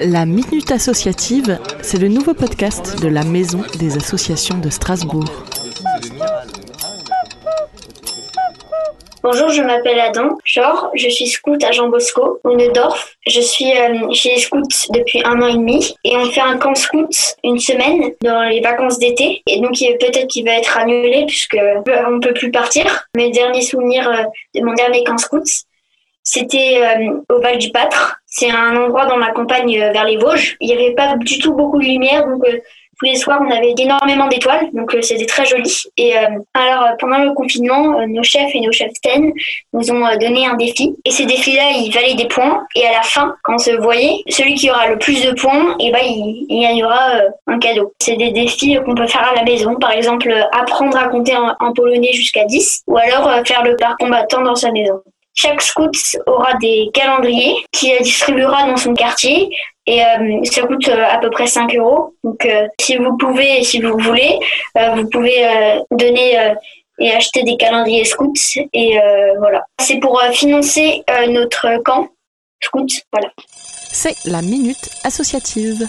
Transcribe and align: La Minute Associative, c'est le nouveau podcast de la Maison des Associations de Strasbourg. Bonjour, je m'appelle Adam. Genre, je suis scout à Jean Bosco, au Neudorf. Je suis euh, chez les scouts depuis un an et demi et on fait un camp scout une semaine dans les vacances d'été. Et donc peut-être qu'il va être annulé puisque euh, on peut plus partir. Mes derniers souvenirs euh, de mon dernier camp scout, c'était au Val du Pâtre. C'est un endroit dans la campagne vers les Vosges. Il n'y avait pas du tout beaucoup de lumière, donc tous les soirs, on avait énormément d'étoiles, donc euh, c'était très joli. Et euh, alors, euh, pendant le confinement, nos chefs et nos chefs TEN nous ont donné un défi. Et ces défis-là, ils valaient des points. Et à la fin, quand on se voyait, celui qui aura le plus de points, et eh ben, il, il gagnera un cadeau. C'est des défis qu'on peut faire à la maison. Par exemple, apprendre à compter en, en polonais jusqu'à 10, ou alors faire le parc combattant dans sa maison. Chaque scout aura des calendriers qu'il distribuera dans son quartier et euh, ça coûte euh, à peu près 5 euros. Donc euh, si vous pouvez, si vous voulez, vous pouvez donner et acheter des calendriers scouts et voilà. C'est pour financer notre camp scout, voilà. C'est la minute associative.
La 0.00 0.26
Minute 0.26 0.70
Associative, 0.70 1.58
c'est 1.82 1.98
le 1.98 2.06
nouveau 2.06 2.32
podcast 2.32 3.02
de 3.02 3.08
la 3.08 3.24
Maison 3.24 3.62
des 3.80 3.96
Associations 3.96 4.56
de 4.58 4.70
Strasbourg. 4.70 5.24
Bonjour, 9.24 9.48
je 9.48 9.62
m'appelle 9.62 9.98
Adam. 9.98 10.38
Genre, 10.44 10.90
je 10.94 11.08
suis 11.08 11.26
scout 11.26 11.62
à 11.64 11.72
Jean 11.72 11.88
Bosco, 11.88 12.38
au 12.44 12.54
Neudorf. 12.54 13.16
Je 13.26 13.40
suis 13.40 13.72
euh, 13.72 14.12
chez 14.12 14.36
les 14.36 14.40
scouts 14.40 14.62
depuis 14.90 15.20
un 15.24 15.42
an 15.42 15.48
et 15.48 15.54
demi 15.54 15.94
et 16.04 16.16
on 16.16 16.26
fait 16.26 16.40
un 16.40 16.58
camp 16.58 16.76
scout 16.76 17.34
une 17.42 17.58
semaine 17.58 18.12
dans 18.22 18.44
les 18.44 18.60
vacances 18.60 19.00
d'été. 19.00 19.42
Et 19.48 19.60
donc 19.60 19.72
peut-être 19.72 20.28
qu'il 20.28 20.44
va 20.44 20.52
être 20.52 20.78
annulé 20.78 21.24
puisque 21.26 21.56
euh, 21.56 21.82
on 22.08 22.20
peut 22.20 22.34
plus 22.34 22.52
partir. 22.52 23.08
Mes 23.16 23.30
derniers 23.30 23.62
souvenirs 23.62 24.08
euh, 24.08 24.22
de 24.54 24.64
mon 24.64 24.74
dernier 24.74 25.02
camp 25.02 25.18
scout, 25.18 25.44
c'était 26.22 26.82
au 27.30 27.40
Val 27.40 27.58
du 27.58 27.70
Pâtre. 27.70 28.20
C'est 28.38 28.50
un 28.52 28.76
endroit 28.76 29.06
dans 29.06 29.16
la 29.16 29.32
campagne 29.32 29.76
vers 29.76 30.04
les 30.04 30.16
Vosges. 30.16 30.56
Il 30.60 30.68
n'y 30.68 30.74
avait 30.74 30.94
pas 30.94 31.16
du 31.16 31.38
tout 31.40 31.54
beaucoup 31.54 31.78
de 31.78 31.84
lumière, 31.84 32.24
donc 32.24 32.44
tous 32.98 33.06
les 33.06 33.14
soirs, 33.14 33.40
on 33.40 33.50
avait 33.50 33.74
énormément 33.78 34.26
d'étoiles, 34.26 34.70
donc 34.72 34.92
euh, 34.94 35.02
c'était 35.02 35.26
très 35.26 35.44
joli. 35.44 35.72
Et 35.96 36.16
euh, 36.16 36.22
alors, 36.54 36.82
euh, 36.82 36.96
pendant 36.98 37.18
le 37.18 37.32
confinement, 37.32 38.04
nos 38.08 38.24
chefs 38.24 38.52
et 38.54 38.60
nos 38.60 38.72
chefs 38.72 38.92
TEN 39.02 39.32
nous 39.72 39.90
ont 39.92 40.02
donné 40.20 40.46
un 40.46 40.54
défi. 40.54 40.96
Et 41.04 41.10
ces 41.12 41.24
défis-là, 41.24 41.70
ils 41.76 41.92
valaient 41.92 42.16
des 42.16 42.26
points. 42.26 42.66
Et 42.74 42.84
à 42.84 42.92
la 42.92 43.02
fin, 43.02 43.36
quand 43.44 43.54
on 43.54 43.58
se 43.58 43.70
voyait, 43.70 44.16
celui 44.28 44.54
qui 44.54 44.68
aura 44.70 44.88
le 44.88 44.98
plus 44.98 45.24
de 45.24 45.32
points, 45.32 45.76
et 45.78 45.86
eh 45.88 45.92
ben, 45.92 46.00
il, 46.02 46.46
il 46.48 46.60
gagnera 46.60 47.20
un 47.46 47.58
cadeau. 47.60 47.92
C'est 48.00 48.16
des 48.16 48.32
défis 48.32 48.76
qu'on 48.84 48.96
peut 48.96 49.06
faire 49.06 49.28
à 49.30 49.36
la 49.36 49.44
maison. 49.44 49.76
Par 49.76 49.92
exemple, 49.92 50.34
apprendre 50.52 50.96
à 50.96 51.08
compter 51.08 51.36
en, 51.36 51.54
en 51.60 51.72
polonais 51.72 52.12
jusqu'à 52.12 52.44
10, 52.44 52.82
ou 52.88 52.96
alors 52.96 53.30
faire 53.46 53.62
le 53.62 53.76
parc 53.76 54.00
combattant 54.00 54.42
dans 54.42 54.56
sa 54.56 54.72
maison. 54.72 55.00
Chaque 55.40 55.62
scout 55.62 55.94
aura 56.26 56.54
des 56.54 56.90
calendriers 56.92 57.54
qu'il 57.70 57.96
distribuera 58.02 58.66
dans 58.66 58.76
son 58.76 58.92
quartier 58.92 59.48
et 59.86 60.02
euh, 60.02 60.42
ça 60.42 60.62
coûte 60.62 60.88
euh, 60.88 61.04
à 61.08 61.18
peu 61.18 61.30
près 61.30 61.46
5 61.46 61.76
euros. 61.76 62.12
Donc 62.24 62.44
euh, 62.44 62.66
si 62.80 62.96
vous 62.96 63.16
pouvez, 63.16 63.62
si 63.62 63.80
vous 63.80 63.96
voulez, 63.98 64.36
vous 64.96 65.08
pouvez 65.08 65.46
donner 65.92 66.54
et 66.98 67.12
acheter 67.12 67.44
des 67.44 67.56
calendriers 67.56 68.04
scouts 68.04 68.32
et 68.72 68.98
voilà. 69.38 69.62
C'est 69.80 70.00
pour 70.00 70.20
financer 70.32 71.04
notre 71.28 71.80
camp 71.84 72.08
scout, 72.60 72.90
voilà. 73.12 73.30
C'est 73.92 74.16
la 74.24 74.42
minute 74.42 74.90
associative. 75.04 75.86